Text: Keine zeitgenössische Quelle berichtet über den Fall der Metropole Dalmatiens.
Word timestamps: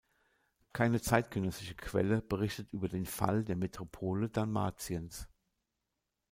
Keine 0.73 0.99
zeitgenössische 0.99 1.75
Quelle 1.75 2.23
berichtet 2.23 2.73
über 2.73 2.87
den 2.89 3.05
Fall 3.05 3.43
der 3.45 3.55
Metropole 3.55 4.29
Dalmatiens. 4.29 5.27